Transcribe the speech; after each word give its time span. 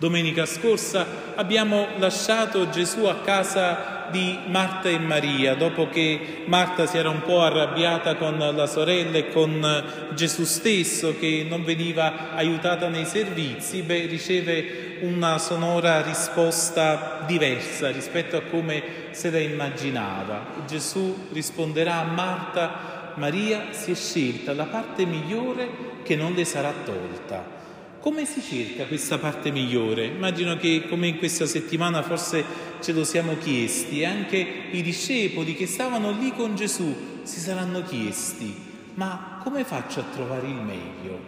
Domenica 0.00 0.46
scorsa 0.46 1.34
abbiamo 1.34 1.88
lasciato 1.98 2.70
Gesù 2.70 3.04
a 3.04 3.16
casa 3.16 4.06
di 4.10 4.38
Marta 4.46 4.88
e 4.88 4.98
Maria, 4.98 5.54
dopo 5.54 5.90
che 5.90 6.44
Marta 6.46 6.86
si 6.86 6.96
era 6.96 7.10
un 7.10 7.20
po' 7.20 7.42
arrabbiata 7.42 8.16
con 8.16 8.38
la 8.38 8.66
sorella 8.66 9.18
e 9.18 9.28
con 9.28 10.08
Gesù 10.14 10.44
stesso 10.44 11.18
che 11.18 11.44
non 11.46 11.64
veniva 11.64 12.30
aiutata 12.34 12.88
nei 12.88 13.04
servizi, 13.04 13.82
beh, 13.82 14.06
riceve 14.06 14.96
una 15.02 15.36
sonora 15.36 16.00
risposta 16.00 17.22
diversa 17.26 17.90
rispetto 17.90 18.38
a 18.38 18.42
come 18.50 18.82
se 19.10 19.30
la 19.30 19.38
immaginava. 19.38 20.64
Gesù 20.66 21.28
risponderà 21.30 21.96
a 21.96 22.04
Marta, 22.04 23.12
Maria 23.16 23.66
si 23.72 23.90
è 23.90 23.94
scelta 23.94 24.54
la 24.54 24.64
parte 24.64 25.04
migliore 25.04 25.68
che 26.02 26.16
non 26.16 26.32
le 26.32 26.46
sarà 26.46 26.72
tolta. 26.86 27.59
Come 28.00 28.24
si 28.24 28.40
cerca 28.40 28.86
questa 28.86 29.18
parte 29.18 29.50
migliore? 29.50 30.06
Immagino 30.06 30.56
che 30.56 30.86
come 30.88 31.06
in 31.06 31.18
questa 31.18 31.44
settimana 31.44 32.00
forse 32.00 32.42
ce 32.80 32.92
lo 32.92 33.04
siamo 33.04 33.36
chiesti 33.36 34.06
anche 34.06 34.38
i 34.70 34.80
discepoli 34.80 35.54
che 35.54 35.66
stavano 35.66 36.10
lì 36.10 36.32
con 36.32 36.56
Gesù 36.56 37.20
si 37.24 37.38
saranno 37.38 37.82
chiesti, 37.82 38.56
ma 38.94 39.38
come 39.42 39.64
faccio 39.64 40.00
a 40.00 40.04
trovare 40.14 40.46
il 40.46 40.54
meglio? 40.54 41.18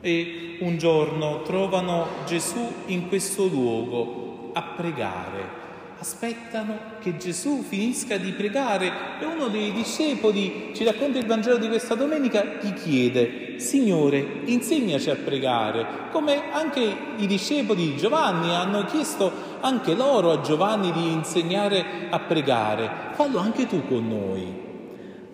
E 0.00 0.56
un 0.62 0.76
giorno 0.78 1.42
trovano 1.42 2.08
Gesù 2.26 2.72
in 2.86 3.06
questo 3.06 3.46
luogo 3.46 4.50
a 4.52 4.62
pregare 4.62 5.65
aspettano 5.98 6.78
che 7.00 7.16
Gesù 7.16 7.62
finisca 7.62 8.16
di 8.16 8.32
pregare 8.32 8.92
e 9.20 9.24
uno 9.24 9.48
dei 9.48 9.72
discepoli, 9.72 10.70
ci 10.74 10.84
racconta 10.84 11.18
il 11.18 11.26
Vangelo 11.26 11.56
di 11.56 11.68
questa 11.68 11.94
domenica, 11.94 12.44
gli 12.60 12.72
chiede, 12.74 13.58
Signore, 13.58 14.42
insegnaci 14.44 15.08
a 15.08 15.16
pregare, 15.16 15.86
come 16.10 16.50
anche 16.52 16.96
i 17.16 17.26
discepoli 17.26 17.92
di 17.92 17.96
Giovanni 17.96 18.54
hanno 18.54 18.84
chiesto 18.84 19.32
anche 19.60 19.94
loro 19.94 20.32
a 20.32 20.40
Giovanni 20.42 20.92
di 20.92 21.12
insegnare 21.12 22.08
a 22.10 22.18
pregare, 22.20 23.12
fallo 23.12 23.38
anche 23.38 23.66
tu 23.66 23.86
con 23.86 24.06
noi. 24.06 24.64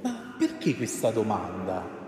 Ma 0.02 0.34
perché 0.38 0.76
questa 0.76 1.10
domanda? 1.10 2.00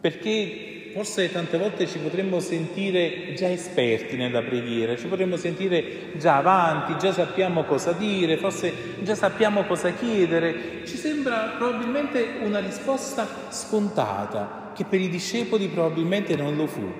Perché 0.00 0.79
forse 0.92 1.30
tante 1.30 1.56
volte 1.56 1.86
ci 1.86 1.98
potremmo 1.98 2.40
sentire 2.40 3.32
già 3.34 3.48
esperti 3.48 4.16
nella 4.16 4.42
preghiera, 4.42 4.96
ci 4.96 5.06
potremmo 5.06 5.36
sentire 5.36 6.12
già 6.16 6.36
avanti, 6.36 6.98
già 6.98 7.12
sappiamo 7.12 7.64
cosa 7.64 7.92
dire, 7.92 8.36
forse 8.36 8.72
già 9.02 9.14
sappiamo 9.14 9.64
cosa 9.64 9.92
chiedere. 9.92 10.84
Ci 10.84 10.96
sembra 10.96 11.54
probabilmente 11.56 12.24
una 12.42 12.60
risposta 12.60 13.26
scontata, 13.50 14.72
che 14.74 14.84
per 14.84 15.00
i 15.00 15.08
discepoli 15.08 15.68
probabilmente 15.68 16.36
non 16.36 16.56
lo 16.56 16.66
fu, 16.66 16.92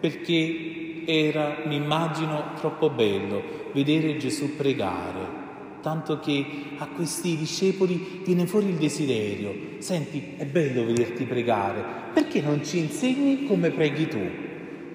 perché 0.00 1.04
era, 1.04 1.58
mi 1.64 1.76
immagino, 1.76 2.52
troppo 2.58 2.90
bello 2.90 3.70
vedere 3.72 4.16
Gesù 4.16 4.56
pregare 4.56 5.46
tanto 5.80 6.20
che 6.20 6.44
a 6.78 6.86
questi 6.88 7.36
discepoli 7.36 8.22
viene 8.24 8.46
fuori 8.46 8.68
il 8.68 8.76
desiderio. 8.76 9.54
Senti, 9.78 10.34
è 10.36 10.44
bello 10.44 10.84
vederti 10.84 11.24
pregare, 11.24 11.84
perché 12.12 12.40
non 12.40 12.64
ci 12.64 12.78
insegni 12.78 13.46
come 13.46 13.70
preghi 13.70 14.08
tu? 14.08 14.18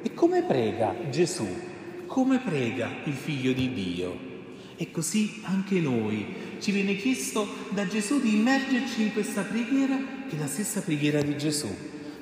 E 0.02 0.14
come 0.14 0.44
prega 0.44 0.96
Gesù? 1.10 1.48
Come 2.06 2.40
prega 2.40 2.90
il 3.06 3.14
figlio 3.14 3.54
di 3.54 3.74
Dio? 3.74 4.32
E 4.76 4.92
così 4.92 5.42
anche 5.44 5.80
noi 5.80 6.26
ci 6.60 6.72
viene 6.72 6.96
chiesto 6.96 7.48
da 7.70 7.88
Gesù 7.88 8.20
di 8.20 8.36
immergerci 8.36 9.04
in 9.04 9.14
questa 9.14 9.44
preghiera 9.44 9.98
che 10.28 10.36
è 10.36 10.40
la 10.40 10.48
stessa 10.48 10.82
preghiera 10.82 11.22
di 11.22 11.38
Gesù. 11.38 11.68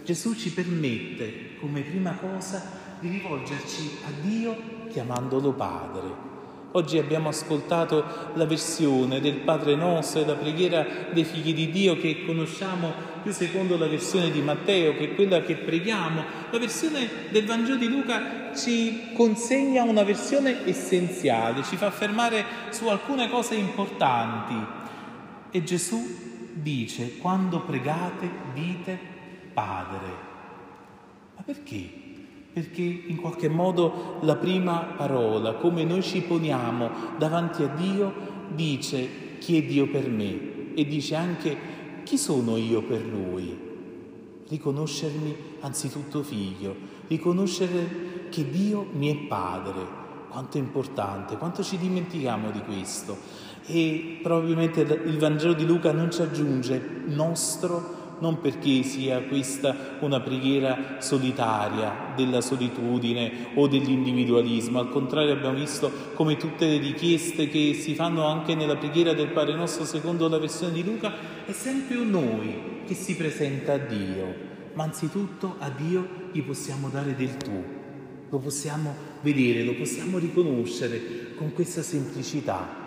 Gesù 0.04 0.36
ci 0.36 0.52
permette 0.52 1.56
come 1.60 1.82
prima 1.82 2.14
cosa 2.14 2.80
di 3.00 3.10
rivolgerci 3.10 3.98
a 4.06 4.12
Dio 4.22 4.56
chiamandolo 4.90 5.54
Padre. 5.54 6.41
Oggi 6.74 6.98
abbiamo 6.98 7.28
ascoltato 7.28 8.32
la 8.36 8.46
versione 8.46 9.20
del 9.20 9.36
Padre 9.36 9.76
Nostro 9.76 10.22
e 10.22 10.26
la 10.26 10.36
preghiera 10.36 10.86
dei 11.12 11.26
figli 11.26 11.54
di 11.54 11.70
Dio 11.70 11.98
che 11.98 12.24
conosciamo 12.26 12.94
più 13.22 13.34
secondo 13.34 13.78
la 13.78 13.88
versione 13.88 14.32
di 14.32 14.42
Matteo, 14.42 14.96
che 14.96 15.14
quella 15.14 15.42
che 15.42 15.56
preghiamo. 15.56 16.24
La 16.50 16.58
versione 16.58 17.10
del 17.30 17.46
Vangelo 17.46 17.78
di 17.78 17.90
Luca 17.90 18.54
ci 18.56 19.12
consegna 19.14 19.84
una 19.84 20.04
versione 20.04 20.66
essenziale, 20.66 21.64
ci 21.64 21.76
fa 21.76 21.92
fermare 21.92 22.46
su 22.70 22.88
alcune 22.88 23.30
cose 23.30 23.56
importanti. 23.56 24.56
E 25.52 25.64
Gesù 25.64 26.00
dice, 26.54 27.18
quando 27.18 27.64
pregate 27.64 28.30
dite 28.54 28.98
Padre. 29.54 30.08
Ma 31.36 31.44
perché? 31.44 32.01
Perché 32.54 32.82
in 32.82 33.16
qualche 33.18 33.48
modo 33.48 34.18
la 34.22 34.36
prima 34.36 34.94
parola, 34.98 35.54
come 35.54 35.84
noi 35.84 36.02
ci 36.02 36.22
poniamo 36.22 36.90
davanti 37.18 37.64
a 37.64 37.68
Dio, 37.68 38.14
dice 38.54 39.38
chi 39.40 39.58
è 39.58 39.64
Dio 39.64 39.88
per 39.88 40.10
me 40.10 40.74
e 40.74 40.86
dice 40.86 41.16
anche 41.16 41.58
chi 42.04 42.18
sono 42.18 42.58
io 42.58 42.82
per 42.82 43.06
Lui. 43.06 43.70
Riconoscermi 44.48 45.36
anzitutto 45.62 46.24
figlio, 46.24 46.76
riconoscere 47.08 48.28
che 48.30 48.50
Dio 48.50 48.88
mi 48.94 49.10
è 49.12 49.28
padre, 49.28 50.00
quanto 50.30 50.58
è 50.58 50.60
importante, 50.60 51.38
quanto 51.38 51.64
ci 51.64 51.78
dimentichiamo 51.78 52.52
di 52.52 52.60
questo. 52.62 53.18
E 53.66 54.20
probabilmente 54.22 54.82
il 54.82 55.18
Vangelo 55.18 55.54
di 55.54 55.66
Luca 55.66 55.94
non 55.94 56.12
ci 56.12 56.22
aggiunge 56.22 57.04
nostro 57.06 58.01
non 58.22 58.40
perché 58.40 58.84
sia 58.84 59.22
questa 59.22 59.98
una 60.00 60.20
preghiera 60.22 60.98
solitaria 61.00 62.14
della 62.16 62.42
solitudine 62.42 63.50
o 63.56 63.68
dell'individualismo, 63.68 64.80
al 64.80 64.90
contrario 64.90 65.34
abbiamo 65.34 65.58
visto 65.58 65.92
come 66.14 66.38
tutte 66.38 66.66
le 66.66 66.78
richieste 66.78 67.50
che 67.50 67.74
si 67.74 67.94
fanno 67.94 68.26
anche 68.26 68.56
nella 68.56 68.78
preghiera 68.78 69.14
del 69.14 69.30
Padre 69.30 69.56
nostro 69.56 69.86
secondo 69.86 70.28
la 70.28 70.40
versione 70.40 70.74
di 70.74 70.84
Luca, 70.84 71.14
è 71.46 71.52
sempre 71.52 71.98
un 71.98 72.10
noi 72.10 72.62
che 72.86 72.94
si 72.94 73.16
presenta 73.16 73.74
a 73.74 73.78
Dio, 73.78 74.34
ma 74.74 74.84
anzitutto 74.84 75.56
a 75.60 75.70
Dio 75.70 76.08
gli 76.32 76.42
possiamo 76.44 76.90
dare 76.90 77.16
del 77.16 77.38
tu, 77.38 77.64
lo 78.30 78.38
possiamo 78.38 78.96
vedere, 79.22 79.64
lo 79.64 79.76
possiamo 79.76 80.18
riconoscere 80.18 81.34
con 81.36 81.54
questa 81.54 81.82
semplicità 81.82 82.81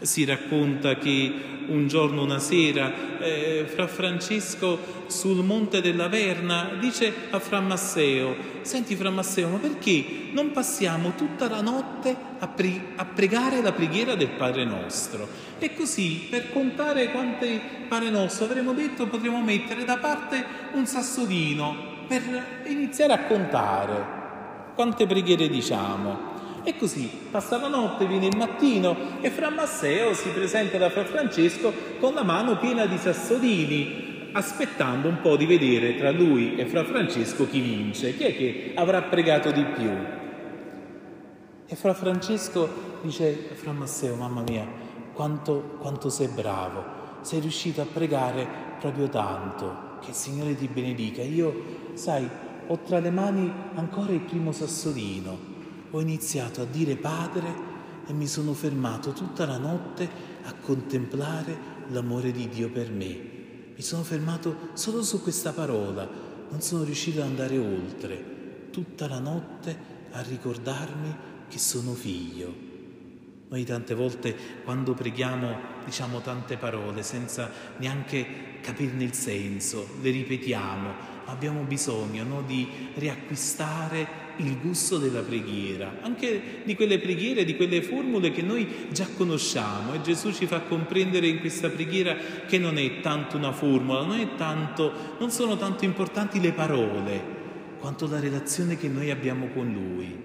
si 0.00 0.24
racconta 0.24 0.96
che 0.96 1.54
un 1.68 1.88
giorno, 1.88 2.22
una 2.22 2.38
sera, 2.38 3.18
eh, 3.18 3.64
Fra 3.66 3.86
Francesco 3.86 4.94
sul 5.06 5.44
monte 5.44 5.80
della 5.80 6.08
Verna 6.08 6.70
dice 6.78 7.12
a 7.30 7.38
Fra 7.38 7.60
Masseo, 7.60 8.36
senti 8.62 8.94
Fra 8.94 9.10
Masseo, 9.10 9.48
ma 9.48 9.58
perché 9.58 10.28
non 10.32 10.52
passiamo 10.52 11.14
tutta 11.16 11.48
la 11.48 11.60
notte 11.60 12.14
a, 12.38 12.46
pre- 12.48 12.92
a 12.96 13.04
pregare 13.04 13.62
la 13.62 13.72
preghiera 13.72 14.14
del 14.14 14.30
Padre 14.30 14.64
nostro? 14.64 15.28
E 15.58 15.74
così, 15.74 16.26
per 16.28 16.52
contare 16.52 17.10
quanti 17.10 17.60
Padre 17.88 18.10
nostro 18.10 18.44
avremmo 18.44 18.72
detto, 18.72 19.06
potremmo 19.06 19.42
mettere 19.42 19.84
da 19.84 19.96
parte 19.96 20.44
un 20.72 20.86
sassolino 20.86 21.94
per 22.06 22.62
iniziare 22.66 23.12
a 23.12 23.24
contare 23.24 24.24
quante 24.74 25.06
preghiere 25.06 25.48
diciamo. 25.48 26.25
E 26.68 26.76
così 26.76 27.08
passa 27.30 27.58
la 27.58 27.68
notte, 27.68 28.08
viene 28.08 28.26
il 28.26 28.36
mattino 28.36 29.20
e 29.20 29.30
Fra 29.30 29.50
Masseo 29.50 30.12
si 30.14 30.30
presenta 30.30 30.76
da 30.78 30.90
Fra 30.90 31.04
Francesco 31.04 31.72
con 32.00 32.12
la 32.12 32.24
mano 32.24 32.58
piena 32.58 32.86
di 32.86 32.98
sassolini, 32.98 34.30
aspettando 34.32 35.06
un 35.06 35.20
po' 35.20 35.36
di 35.36 35.46
vedere 35.46 35.94
tra 35.94 36.10
lui 36.10 36.56
e 36.56 36.66
Fra 36.66 36.82
Francesco 36.82 37.46
chi 37.46 37.60
vince, 37.60 38.16
chi 38.16 38.24
è 38.24 38.36
che 38.36 38.72
avrà 38.74 39.02
pregato 39.02 39.52
di 39.52 39.64
più. 39.64 39.90
E 41.66 41.76
Fra 41.76 41.94
Francesco 41.94 42.68
dice, 43.00 43.32
Fra 43.52 43.70
Masseo, 43.70 44.16
mamma 44.16 44.42
mia, 44.42 44.66
quanto, 45.12 45.76
quanto 45.78 46.08
sei 46.08 46.26
bravo, 46.26 46.82
sei 47.20 47.38
riuscito 47.38 47.80
a 47.80 47.86
pregare 47.86 48.44
proprio 48.80 49.08
tanto, 49.08 50.00
che 50.00 50.10
il 50.10 50.16
Signore 50.16 50.56
ti 50.56 50.66
benedica. 50.66 51.22
Io, 51.22 51.92
sai, 51.92 52.28
ho 52.66 52.78
tra 52.84 52.98
le 52.98 53.10
mani 53.10 53.52
ancora 53.74 54.10
il 54.10 54.18
primo 54.18 54.50
sassolino 54.50 55.54
ho 55.90 56.00
iniziato 56.00 56.62
a 56.62 56.64
dire 56.64 56.96
Padre 56.96 57.74
e 58.06 58.12
mi 58.12 58.26
sono 58.26 58.52
fermato 58.52 59.12
tutta 59.12 59.46
la 59.46 59.58
notte 59.58 60.08
a 60.44 60.54
contemplare 60.54 61.74
l'amore 61.88 62.32
di 62.32 62.48
Dio 62.48 62.70
per 62.70 62.90
me. 62.90 63.34
Mi 63.74 63.82
sono 63.82 64.02
fermato 64.02 64.70
solo 64.74 65.02
su 65.02 65.22
questa 65.22 65.52
parola, 65.52 66.08
non 66.48 66.60
sono 66.60 66.84
riuscito 66.84 67.20
ad 67.20 67.26
andare 67.26 67.58
oltre, 67.58 68.68
tutta 68.70 69.08
la 69.08 69.18
notte 69.18 69.94
a 70.12 70.22
ricordarmi 70.22 71.14
che 71.48 71.58
sono 71.58 71.92
figlio. 71.92 72.54
Noi 73.48 73.64
tante 73.64 73.94
volte 73.94 74.36
quando 74.64 74.94
preghiamo 74.94 75.74
diciamo 75.84 76.20
tante 76.20 76.56
parole 76.56 77.02
senza 77.02 77.50
neanche 77.76 78.26
capirne 78.60 79.04
il 79.04 79.12
senso, 79.12 79.86
le 80.00 80.10
ripetiamo, 80.10 80.88
ma 81.24 81.32
abbiamo 81.32 81.62
bisogno 81.62 82.24
no, 82.24 82.42
di 82.42 82.66
riacquistare 82.94 84.25
il 84.38 84.58
gusto 84.60 84.98
della 84.98 85.20
preghiera, 85.20 85.98
anche 86.02 86.62
di 86.64 86.74
quelle 86.74 86.98
preghiere, 86.98 87.44
di 87.44 87.56
quelle 87.56 87.82
formule 87.82 88.30
che 88.30 88.42
noi 88.42 88.88
già 88.90 89.06
conosciamo 89.16 89.94
e 89.94 90.02
Gesù 90.02 90.32
ci 90.32 90.46
fa 90.46 90.60
comprendere 90.60 91.26
in 91.26 91.40
questa 91.40 91.68
preghiera 91.68 92.16
che 92.46 92.58
non 92.58 92.78
è 92.78 93.00
tanto 93.00 93.36
una 93.36 93.52
formula, 93.52 94.04
non, 94.04 94.36
tanto, 94.36 95.16
non 95.18 95.30
sono 95.30 95.56
tanto 95.56 95.84
importanti 95.84 96.40
le 96.40 96.52
parole 96.52 97.34
quanto 97.78 98.08
la 98.08 98.20
relazione 98.20 98.76
che 98.76 98.88
noi 98.88 99.10
abbiamo 99.10 99.48
con 99.48 99.72
Lui. 99.72 100.24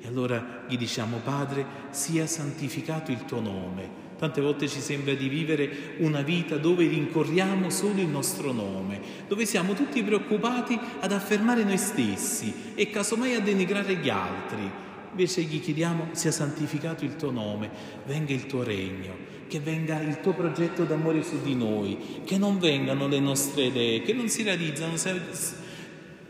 E 0.00 0.06
allora 0.06 0.64
gli 0.66 0.76
diciamo, 0.76 1.18
Padre, 1.18 1.66
sia 1.90 2.26
santificato 2.26 3.10
il 3.10 3.24
tuo 3.24 3.40
nome. 3.40 4.08
Tante 4.20 4.42
volte 4.42 4.68
ci 4.68 4.82
sembra 4.82 5.14
di 5.14 5.30
vivere 5.30 5.94
una 6.00 6.20
vita 6.20 6.58
dove 6.58 6.86
rincorriamo 6.86 7.70
solo 7.70 8.02
il 8.02 8.06
nostro 8.06 8.52
nome, 8.52 9.00
dove 9.26 9.46
siamo 9.46 9.72
tutti 9.72 10.02
preoccupati 10.02 10.78
ad 11.00 11.12
affermare 11.12 11.64
noi 11.64 11.78
stessi 11.78 12.52
e 12.74 12.90
casomai 12.90 13.34
a 13.34 13.40
denigrare 13.40 13.94
gli 13.94 14.10
altri. 14.10 14.70
Invece 15.12 15.40
gli 15.40 15.58
chiediamo 15.58 16.08
sia 16.12 16.32
santificato 16.32 17.02
il 17.06 17.16
tuo 17.16 17.30
nome, 17.30 17.70
venga 18.04 18.34
il 18.34 18.44
tuo 18.44 18.62
regno, 18.62 19.16
che 19.48 19.58
venga 19.58 19.98
il 20.02 20.20
tuo 20.20 20.34
progetto 20.34 20.84
d'amore 20.84 21.22
su 21.22 21.40
di 21.42 21.54
noi, 21.54 22.20
che 22.26 22.36
non 22.36 22.58
vengano 22.58 23.08
le 23.08 23.20
nostre 23.20 23.64
idee, 23.64 24.02
che 24.02 24.12
non 24.12 24.28
si 24.28 24.42
realizzano 24.42 24.96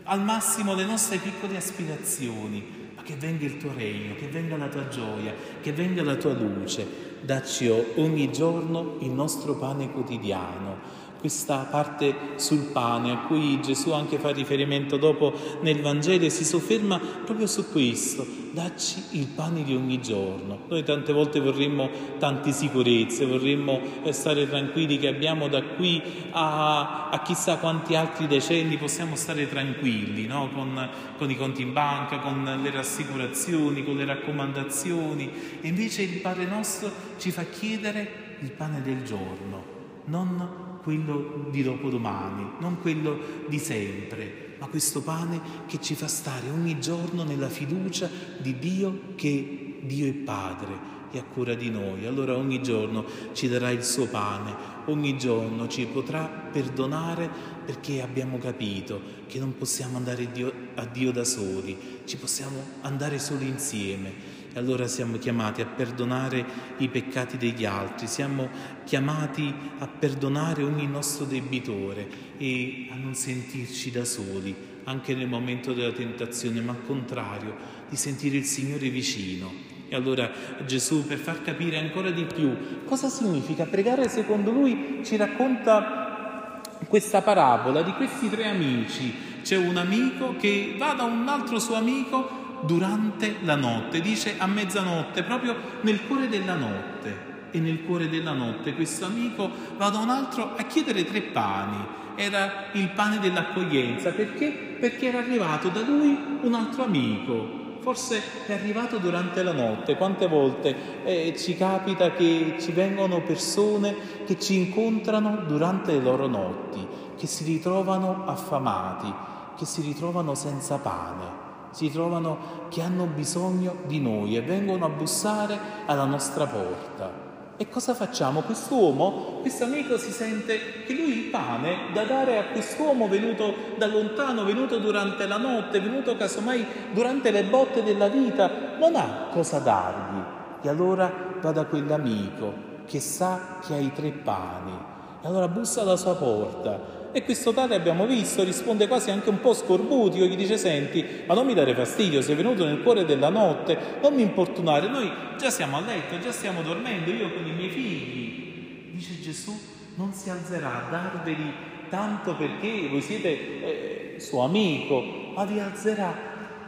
al 0.03 0.23
massimo 0.23 0.75
le 0.75 0.85
nostre 0.85 1.17
piccole 1.17 1.57
aspirazioni, 1.57 2.80
ma 3.01 3.07
che 3.07 3.15
venga 3.15 3.45
il 3.45 3.57
tuo 3.57 3.73
regno, 3.75 4.13
che 4.15 4.27
venga 4.27 4.55
la 4.57 4.67
tua 4.67 4.87
gioia, 4.87 5.33
che 5.59 5.73
venga 5.73 6.03
la 6.03 6.15
tua 6.15 6.33
luce. 6.33 7.09
Dacci 7.21 7.67
ogni 7.95 8.31
giorno 8.31 8.97
il 8.99 9.09
nostro 9.09 9.55
pane 9.55 9.91
quotidiano 9.91 11.00
questa 11.21 11.67
parte 11.69 12.33
sul 12.35 12.71
pane 12.73 13.11
a 13.11 13.17
cui 13.19 13.61
Gesù 13.61 13.91
anche 13.91 14.17
fa 14.17 14.31
riferimento 14.31 14.97
dopo 14.97 15.33
nel 15.61 15.79
Vangelo 15.79 16.25
e 16.25 16.29
si 16.29 16.43
sofferma 16.43 16.99
proprio 17.23 17.45
su 17.45 17.71
questo, 17.71 18.25
dacci 18.51 19.03
il 19.11 19.27
pane 19.27 19.63
di 19.63 19.75
ogni 19.75 20.01
giorno. 20.01 20.61
Noi 20.67 20.83
tante 20.83 21.13
volte 21.13 21.39
vorremmo 21.39 21.89
tante 22.17 22.51
sicurezze, 22.51 23.25
vorremmo 23.25 23.79
eh, 24.03 24.11
stare 24.11 24.49
tranquilli 24.49 24.97
che 24.97 25.07
abbiamo 25.07 25.47
da 25.47 25.61
qui 25.61 26.01
a, 26.31 27.09
a 27.09 27.21
chissà 27.21 27.57
quanti 27.57 27.95
altri 27.95 28.27
decenni 28.27 28.77
possiamo 28.77 29.15
stare 29.15 29.47
tranquilli, 29.47 30.25
no? 30.25 30.49
con, 30.53 30.89
con 31.17 31.29
i 31.29 31.37
conti 31.37 31.61
in 31.61 31.71
banca, 31.71 32.17
con 32.17 32.59
le 32.61 32.71
rassicurazioni, 32.71 33.85
con 33.85 33.95
le 33.95 34.05
raccomandazioni 34.05 35.31
e 35.61 35.67
invece 35.67 36.01
il 36.01 36.19
Padre 36.19 36.45
nostro 36.45 36.91
ci 37.17 37.29
fa 37.29 37.43
chiedere 37.43 38.29
il 38.39 38.51
pane 38.51 38.81
del 38.81 39.03
giorno, 39.03 39.80
non 40.05 40.79
quello 40.81 41.47
di 41.49 41.63
dopodomani, 41.63 42.53
non 42.59 42.79
quello 42.79 43.19
di 43.47 43.59
sempre, 43.59 44.55
ma 44.59 44.67
questo 44.67 45.01
pane 45.01 45.39
che 45.67 45.79
ci 45.79 45.95
fa 45.95 46.07
stare 46.07 46.49
ogni 46.49 46.79
giorno 46.79 47.23
nella 47.23 47.49
fiducia 47.49 48.09
di 48.37 48.57
Dio 48.57 49.13
che 49.15 49.79
Dio 49.81 50.07
è 50.07 50.13
Padre 50.13 50.99
e 51.11 51.19
ha 51.19 51.23
cura 51.23 51.53
di 51.53 51.69
noi. 51.69 52.05
Allora 52.05 52.35
ogni 52.35 52.63
giorno 52.63 53.05
ci 53.33 53.47
darà 53.47 53.69
il 53.69 53.83
suo 53.83 54.07
pane, 54.07 54.53
ogni 54.85 55.17
giorno 55.17 55.67
ci 55.67 55.85
potrà 55.85 56.25
perdonare 56.25 57.29
perché 57.65 58.01
abbiamo 58.01 58.37
capito 58.37 59.19
che 59.27 59.39
non 59.39 59.55
possiamo 59.57 59.97
andare 59.97 60.29
a 60.75 60.85
Dio 60.85 61.11
da 61.11 61.23
soli, 61.23 61.77
ci 62.05 62.17
possiamo 62.17 62.63
andare 62.81 63.19
solo 63.19 63.43
insieme 63.43 64.39
e 64.53 64.59
allora 64.59 64.87
siamo 64.87 65.17
chiamati 65.17 65.61
a 65.61 65.65
perdonare 65.65 66.45
i 66.77 66.89
peccati 66.89 67.37
degli 67.37 67.63
altri, 67.63 68.07
siamo 68.07 68.49
chiamati 68.83 69.53
a 69.79 69.87
perdonare 69.87 70.63
ogni 70.63 70.87
nostro 70.87 71.25
debitore 71.25 72.07
e 72.37 72.87
a 72.91 72.95
non 72.95 73.15
sentirci 73.15 73.91
da 73.91 74.03
soli, 74.03 74.53
anche 74.83 75.15
nel 75.15 75.27
momento 75.27 75.73
della 75.73 75.93
tentazione, 75.93 76.59
ma 76.59 76.71
al 76.71 76.85
contrario, 76.85 77.55
di 77.87 77.95
sentire 77.95 78.37
il 78.37 78.45
Signore 78.45 78.89
vicino. 78.89 79.69
E 79.87 79.95
allora 79.95 80.29
Gesù, 80.65 81.05
per 81.05 81.17
far 81.17 81.41
capire 81.41 81.77
ancora 81.77 82.11
di 82.11 82.25
più 82.25 82.83
cosa 82.85 83.09
significa 83.09 83.65
pregare 83.65 84.09
secondo 84.09 84.51
lui, 84.51 85.01
ci 85.03 85.15
racconta 85.15 86.61
questa 86.87 87.21
parabola 87.21 87.81
di 87.81 87.91
questi 87.93 88.29
tre 88.29 88.47
amici. 88.47 89.29
C'è 89.41 89.55
un 89.55 89.77
amico 89.77 90.35
che 90.37 90.75
va 90.77 90.93
da 90.93 91.03
un 91.03 91.27
altro 91.27 91.59
suo 91.59 91.75
amico 91.75 92.40
durante 92.61 93.37
la 93.41 93.55
notte, 93.55 94.01
dice 94.01 94.35
a 94.37 94.47
mezzanotte, 94.47 95.23
proprio 95.23 95.55
nel 95.81 96.05
cuore 96.05 96.27
della 96.27 96.55
notte. 96.55 97.29
E 97.53 97.59
nel 97.59 97.83
cuore 97.83 98.07
della 98.07 98.31
notte 98.31 98.73
questo 98.73 99.05
amico 99.05 99.49
va 99.75 99.89
da 99.89 99.97
un 99.97 100.09
altro 100.09 100.53
a 100.55 100.63
chiedere 100.63 101.03
tre 101.03 101.21
pani. 101.21 101.99
Era 102.15 102.67
il 102.73 102.89
pane 102.91 103.19
dell'accoglienza, 103.19 104.11
perché? 104.11 104.77
Perché 104.79 105.07
era 105.07 105.17
arrivato 105.17 105.67
da 105.67 105.81
lui 105.81 106.17
un 106.41 106.53
altro 106.53 106.85
amico, 106.85 107.77
forse 107.79 108.21
è 108.45 108.53
arrivato 108.53 108.99
durante 108.99 109.43
la 109.43 109.51
notte. 109.51 109.97
Quante 109.97 110.27
volte 110.27 111.03
eh, 111.03 111.35
ci 111.37 111.57
capita 111.57 112.11
che 112.11 112.55
ci 112.59 112.71
vengono 112.71 113.21
persone 113.21 113.95
che 114.25 114.39
ci 114.39 114.55
incontrano 114.55 115.43
durante 115.45 115.91
le 115.91 115.99
loro 115.99 116.27
notti, 116.27 116.87
che 117.17 117.27
si 117.27 117.43
ritrovano 117.43 118.23
affamati, 118.27 119.13
che 119.57 119.65
si 119.65 119.81
ritrovano 119.81 120.35
senza 120.35 120.77
pane 120.77 121.50
si 121.71 121.91
trovano 121.91 122.67
che 122.69 122.81
hanno 122.81 123.05
bisogno 123.05 123.77
di 123.85 123.99
noi 123.99 124.35
e 124.35 124.41
vengono 124.41 124.85
a 124.85 124.89
bussare 124.89 125.57
alla 125.85 126.05
nostra 126.05 126.45
porta. 126.45 127.29
E 127.57 127.69
cosa 127.69 127.93
facciamo? 127.93 128.41
Quest'uomo, 128.41 129.37
questo 129.41 129.65
amico 129.65 129.97
si 129.97 130.11
sente 130.11 130.83
che 130.83 130.93
lui 130.93 131.25
il 131.25 131.29
pane 131.29 131.91
da 131.93 132.03
dare 132.05 132.39
a 132.39 132.45
quest'uomo 132.45 133.07
venuto 133.07 133.53
da 133.77 133.85
lontano, 133.85 134.43
venuto 134.45 134.79
durante 134.79 135.27
la 135.27 135.37
notte, 135.37 135.79
venuto 135.79 136.17
casomai 136.17 136.65
durante 136.91 137.29
le 137.29 137.43
botte 137.43 137.83
della 137.83 138.07
vita, 138.07 138.49
non 138.79 138.95
ha 138.95 139.27
cosa 139.31 139.59
dargli. 139.59 140.23
E 140.63 140.69
allora 140.69 141.11
va 141.39 141.51
da 141.51 141.65
quell'amico 141.65 142.69
che 142.87 142.99
sa 142.99 143.59
che 143.61 143.75
ha 143.75 143.79
i 143.79 143.93
tre 143.93 144.09
pani. 144.09 144.73
E 145.21 145.27
allora 145.27 145.47
bussa 145.47 145.81
alla 145.81 145.97
sua 145.97 146.15
porta 146.15 147.00
e 147.13 147.23
questo 147.23 147.51
tale 147.53 147.75
abbiamo 147.75 148.05
visto 148.05 148.43
risponde 148.43 148.87
quasi 148.87 149.11
anche 149.11 149.29
un 149.29 149.39
po' 149.39 149.53
scorbutico, 149.53 150.25
gli 150.25 150.35
dice 150.35 150.57
senti, 150.57 151.05
ma 151.25 151.33
non 151.33 151.45
mi 151.45 151.53
dare 151.53 151.75
fastidio, 151.75 152.21
sei 152.21 152.35
venuto 152.35 152.65
nel 152.65 152.81
cuore 152.81 153.05
della 153.05 153.29
notte, 153.29 153.77
non 154.01 154.13
mi 154.13 154.21
importunare, 154.21 154.87
noi 154.87 155.11
già 155.37 155.49
siamo 155.49 155.77
a 155.77 155.81
letto, 155.81 156.19
già 156.19 156.31
stiamo 156.31 156.61
dormendo, 156.61 157.11
io 157.11 157.33
con 157.33 157.45
i 157.45 157.51
miei 157.51 157.69
figli. 157.69 158.93
Dice 158.93 159.19
Gesù, 159.21 159.57
non 159.95 160.13
si 160.13 160.29
alzerà 160.29 160.87
a 160.87 160.89
darveli 160.89 161.69
tanto 161.89 162.35
perché 162.35 162.87
voi 162.89 163.01
siete 163.01 164.15
eh, 164.15 164.19
suo 164.19 164.43
amico, 164.43 165.01
ma 165.35 165.43
vi 165.45 165.59
alzerà, 165.59 166.13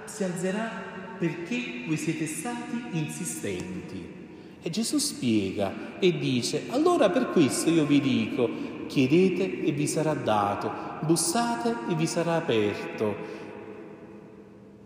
si 0.05 0.23
alzerà 0.23 0.69
perché 1.17 1.83
voi 1.87 1.97
siete 1.97 2.25
stati 2.25 2.83
insistenti. 2.91 4.22
E 4.65 4.69
Gesù 4.69 4.97
spiega 4.97 5.99
e 5.99 6.17
dice, 6.17 6.67
allora 6.69 7.09
per 7.09 7.31
questo 7.31 7.69
io 7.69 7.85
vi 7.85 7.99
dico, 7.99 8.49
chiedete 8.87 9.61
e 9.61 9.71
vi 9.73 9.85
sarà 9.87 10.13
dato, 10.13 10.71
bussate 11.01 11.75
e 11.89 11.95
vi 11.95 12.07
sarà 12.07 12.35
aperto, 12.35 13.13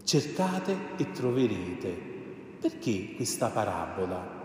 cercate 0.04 0.75
e 0.98 1.12
troverete. 1.12 1.96
Perché 2.60 3.13
questa 3.13 3.50
parabola? 3.50 4.36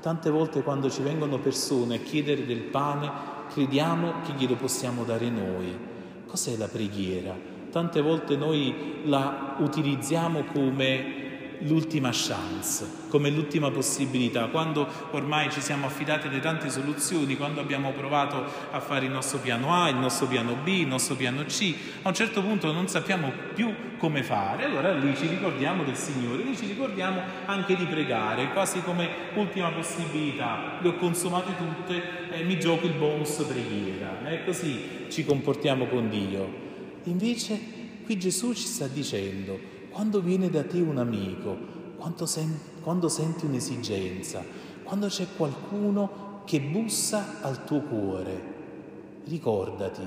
Tante 0.00 0.30
volte 0.30 0.64
quando 0.64 0.90
ci 0.90 1.00
vengono 1.00 1.38
persone 1.38 1.94
a 1.94 2.00
chiedere 2.00 2.44
del 2.44 2.62
pane, 2.62 3.08
crediamo 3.52 4.22
che 4.24 4.32
glielo 4.32 4.56
possiamo 4.56 5.04
dare 5.04 5.30
noi. 5.30 5.78
Cos'è 6.26 6.56
la 6.56 6.66
preghiera? 6.66 7.36
Tante 7.70 8.00
volte 8.00 8.36
noi 8.36 9.02
la 9.04 9.54
utilizziamo 9.60 10.42
come 10.52 11.25
l'ultima 11.60 12.10
chance, 12.12 12.86
come 13.08 13.30
l'ultima 13.30 13.70
possibilità, 13.70 14.46
quando 14.46 14.86
ormai 15.12 15.50
ci 15.50 15.60
siamo 15.60 15.86
affidati 15.86 16.26
alle 16.26 16.40
tante 16.40 16.68
soluzioni, 16.70 17.36
quando 17.36 17.60
abbiamo 17.60 17.92
provato 17.92 18.44
a 18.70 18.80
fare 18.80 19.06
il 19.06 19.12
nostro 19.12 19.38
piano 19.38 19.74
A, 19.74 19.88
il 19.88 19.96
nostro 19.96 20.26
piano 20.26 20.56
B, 20.62 20.68
il 20.68 20.86
nostro 20.86 21.14
piano 21.14 21.44
C, 21.44 21.74
a 22.02 22.08
un 22.08 22.14
certo 22.14 22.42
punto 22.42 22.72
non 22.72 22.88
sappiamo 22.88 23.32
più 23.54 23.74
come 23.98 24.22
fare, 24.22 24.64
allora 24.64 24.92
lì 24.92 25.16
ci 25.16 25.26
ricordiamo 25.26 25.84
del 25.84 25.96
Signore, 25.96 26.42
lì 26.42 26.56
ci 26.56 26.66
ricordiamo 26.66 27.20
anche 27.46 27.74
di 27.74 27.84
pregare, 27.84 28.52
quasi 28.52 28.82
come 28.82 29.08
ultima 29.34 29.70
possibilità, 29.70 30.78
le 30.80 30.88
ho 30.88 30.96
consumate 30.96 31.56
tutte 31.56 32.30
e 32.30 32.42
mi 32.44 32.58
gioco 32.58 32.86
il 32.86 32.92
bonus 32.92 33.42
preghiera, 33.48 34.28
e 34.28 34.44
così 34.44 35.06
ci 35.08 35.24
comportiamo 35.24 35.86
con 35.86 36.08
Dio. 36.08 36.64
Invece 37.04 37.58
qui 38.04 38.18
Gesù 38.18 38.52
ci 38.52 38.66
sta 38.66 38.86
dicendo, 38.86 39.74
quando 39.96 40.20
viene 40.20 40.50
da 40.50 40.62
te 40.62 40.78
un 40.78 40.98
amico, 40.98 41.56
quando, 41.96 42.26
sen- 42.26 42.60
quando 42.82 43.08
senti 43.08 43.46
un'esigenza, 43.46 44.44
quando 44.82 45.06
c'è 45.06 45.26
qualcuno 45.34 46.42
che 46.44 46.60
bussa 46.60 47.40
al 47.40 47.64
tuo 47.64 47.80
cuore, 47.80 49.22
ricordati, 49.24 50.06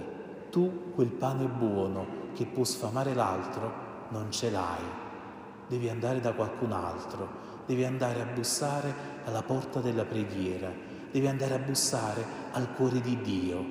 tu 0.51 0.91
quel 0.93 1.08
pane 1.08 1.46
buono 1.46 2.05
che 2.36 2.46
può 2.46 2.63
sfamare 2.65 3.15
l'altro 3.15 3.72
non 4.10 4.31
ce 4.31 4.51
l'hai. 4.51 4.84
Devi 5.67 5.89
andare 5.89 6.19
da 6.19 6.34
qualcun 6.34 6.72
altro, 6.72 7.27
devi 7.65 7.84
andare 7.84 8.22
a 8.22 8.25
bussare 8.25 8.93
alla 9.25 9.41
porta 9.41 9.79
della 9.79 10.05
preghiera, 10.05 10.72
devi 11.12 11.25
andare 11.25 11.55
a 11.55 11.60
bussare 11.65 12.24
al 12.51 12.75
cuore 12.75 13.01
di 13.01 13.19
Dio 13.22 13.65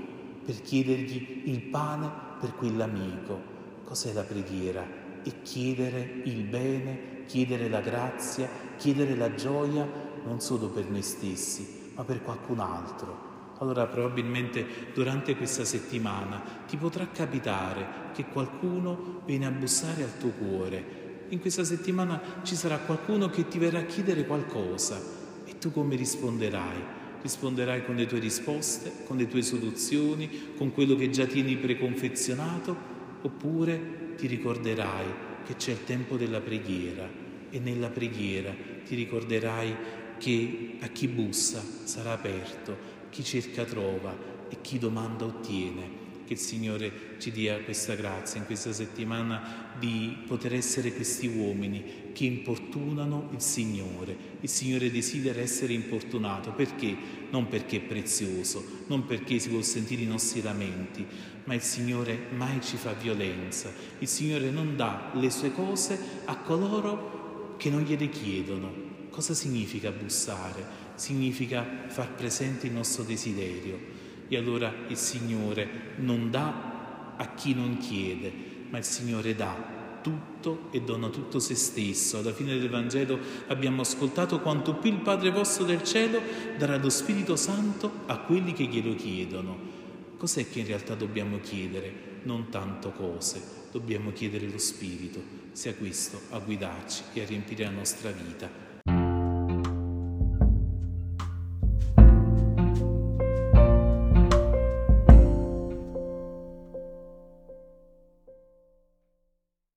per 0.44 0.60
chiedergli 0.62 1.42
il 1.44 1.60
pane 1.60 2.10
per 2.40 2.56
quell'amico. 2.56 3.38
Cos'è 3.84 4.12
la 4.12 4.22
preghiera? 4.22 5.07
E 5.28 5.42
chiedere 5.42 6.22
il 6.24 6.42
bene, 6.42 7.24
chiedere 7.26 7.68
la 7.68 7.80
grazia, 7.80 8.48
chiedere 8.76 9.14
la 9.14 9.34
gioia 9.34 9.86
non 10.24 10.40
solo 10.40 10.68
per 10.68 10.88
noi 10.88 11.02
stessi, 11.02 11.92
ma 11.94 12.04
per 12.04 12.22
qualcun 12.22 12.60
altro. 12.60 13.26
Allora 13.58 13.86
probabilmente 13.86 14.64
durante 14.94 15.36
questa 15.36 15.64
settimana 15.64 16.42
ti 16.66 16.76
potrà 16.76 17.08
capitare 17.08 18.10
che 18.14 18.24
qualcuno 18.26 19.22
viene 19.24 19.46
a 19.46 19.50
bussare 19.50 20.02
al 20.02 20.16
tuo 20.16 20.30
cuore 20.30 21.06
in 21.30 21.40
questa 21.40 21.64
settimana 21.64 22.20
ci 22.42 22.56
sarà 22.56 22.78
qualcuno 22.78 23.28
che 23.28 23.48
ti 23.48 23.58
verrà 23.58 23.80
a 23.80 23.84
chiedere 23.84 24.24
qualcosa 24.24 24.98
e 25.44 25.58
tu 25.58 25.70
come 25.70 25.94
risponderai? 25.94 26.96
Risponderai 27.20 27.84
con 27.84 27.96
le 27.96 28.06
tue 28.06 28.18
risposte, 28.18 29.04
con 29.04 29.18
le 29.18 29.28
tue 29.28 29.42
soluzioni, 29.42 30.54
con 30.56 30.72
quello 30.72 30.96
che 30.96 31.10
già 31.10 31.26
tieni 31.26 31.56
preconfezionato, 31.56 32.96
oppure 33.22 34.14
ti 34.16 34.26
ricorderai 34.26 35.06
che 35.44 35.56
c'è 35.56 35.72
il 35.72 35.84
tempo 35.84 36.16
della 36.16 36.40
preghiera 36.40 37.08
e 37.50 37.58
nella 37.58 37.88
preghiera 37.88 38.54
ti 38.84 38.94
ricorderai 38.94 39.74
che 40.18 40.76
a 40.80 40.88
chi 40.88 41.08
bussa 41.08 41.62
sarà 41.84 42.12
aperto, 42.12 42.76
chi 43.10 43.22
cerca 43.22 43.64
trova 43.64 44.14
e 44.48 44.60
chi 44.60 44.78
domanda 44.78 45.24
ottiene. 45.24 46.06
Che 46.28 46.34
il 46.34 46.40
Signore 46.40 46.92
ci 47.16 47.30
dia 47.30 47.58
questa 47.60 47.94
grazia 47.94 48.38
in 48.38 48.44
questa 48.44 48.70
settimana 48.70 49.72
di 49.78 50.14
poter 50.26 50.52
essere 50.52 50.92
questi 50.92 51.26
uomini 51.26 52.10
che 52.12 52.26
importunano 52.26 53.30
il 53.32 53.40
Signore. 53.40 54.14
Il 54.42 54.48
Signore 54.50 54.90
desidera 54.90 55.40
essere 55.40 55.72
importunato 55.72 56.52
perché? 56.52 56.94
Non 57.30 57.48
perché 57.48 57.78
è 57.78 57.80
prezioso, 57.80 58.62
non 58.88 59.06
perché 59.06 59.38
si 59.38 59.48
vuol 59.48 59.64
sentire 59.64 60.02
i 60.02 60.06
nostri 60.06 60.42
lamenti, 60.42 61.02
ma 61.44 61.54
il 61.54 61.62
Signore 61.62 62.26
mai 62.36 62.60
ci 62.60 62.76
fa 62.76 62.92
violenza. 62.92 63.72
Il 63.98 64.06
Signore 64.06 64.50
non 64.50 64.76
dà 64.76 65.12
le 65.14 65.30
sue 65.30 65.50
cose 65.50 65.98
a 66.26 66.36
coloro 66.36 67.54
che 67.56 67.70
non 67.70 67.84
gliele 67.84 68.10
chiedono. 68.10 68.70
Cosa 69.08 69.32
significa 69.32 69.90
bussare? 69.92 70.62
Significa 70.94 71.86
far 71.86 72.12
presente 72.12 72.66
il 72.66 72.74
nostro 72.74 73.02
desiderio 73.02 73.96
e 74.28 74.36
allora 74.36 74.72
il 74.88 74.96
Signore 74.96 75.94
non 75.96 76.30
dà 76.30 77.14
a 77.16 77.34
chi 77.34 77.54
non 77.54 77.78
chiede, 77.78 78.32
ma 78.70 78.78
il 78.78 78.84
Signore 78.84 79.34
dà 79.34 79.76
tutto 80.00 80.68
e 80.70 80.80
dona 80.82 81.08
tutto 81.08 81.38
se 81.38 81.54
stesso. 81.54 82.18
Alla 82.18 82.32
fine 82.32 82.58
del 82.58 82.68
Vangelo 82.68 83.18
abbiamo 83.48 83.82
ascoltato 83.82 84.40
quanto 84.40 84.74
più 84.74 84.90
il 84.90 85.00
Padre 85.00 85.30
vostro 85.30 85.64
del 85.64 85.82
cielo 85.82 86.20
darà 86.56 86.76
lo 86.76 86.90
Spirito 86.90 87.36
Santo 87.36 87.90
a 88.06 88.18
quelli 88.18 88.52
che 88.52 88.64
glielo 88.64 88.94
chiedono. 88.94 89.76
Cos'è 90.16 90.48
che 90.48 90.60
in 90.60 90.66
realtà 90.66 90.94
dobbiamo 90.94 91.40
chiedere? 91.40 92.06
Non 92.24 92.48
tanto 92.48 92.90
cose, 92.90 93.42
dobbiamo 93.70 94.12
chiedere 94.12 94.48
lo 94.48 94.58
Spirito, 94.58 95.20
sia 95.52 95.74
questo 95.74 96.20
a 96.30 96.38
guidarci 96.38 97.02
e 97.14 97.22
a 97.22 97.26
riempire 97.26 97.64
la 97.64 97.70
nostra 97.70 98.10
vita. 98.10 98.67